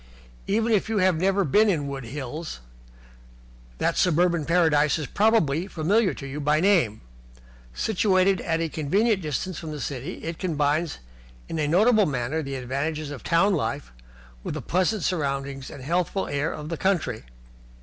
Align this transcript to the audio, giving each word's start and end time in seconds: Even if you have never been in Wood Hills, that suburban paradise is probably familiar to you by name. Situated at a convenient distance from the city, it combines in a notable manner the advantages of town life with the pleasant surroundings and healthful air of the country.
Even 0.47 0.71
if 0.71 0.89
you 0.89 0.97
have 0.97 1.21
never 1.21 1.43
been 1.43 1.69
in 1.69 1.87
Wood 1.87 2.05
Hills, 2.05 2.59
that 3.77 3.97
suburban 3.99 4.45
paradise 4.45 4.97
is 4.97 5.05
probably 5.05 5.67
familiar 5.67 6.15
to 6.15 6.25
you 6.25 6.39
by 6.39 6.59
name. 6.59 7.01
Situated 7.75 8.41
at 8.41 8.61
a 8.61 8.67
convenient 8.67 9.21
distance 9.21 9.59
from 9.59 9.69
the 9.69 9.79
city, 9.79 10.23
it 10.23 10.39
combines 10.39 10.97
in 11.47 11.59
a 11.59 11.67
notable 11.67 12.07
manner 12.07 12.41
the 12.41 12.55
advantages 12.55 13.11
of 13.11 13.21
town 13.23 13.53
life 13.53 13.91
with 14.43 14.55
the 14.55 14.61
pleasant 14.63 15.03
surroundings 15.03 15.69
and 15.69 15.83
healthful 15.83 16.25
air 16.27 16.51
of 16.51 16.69
the 16.69 16.77
country. 16.77 17.23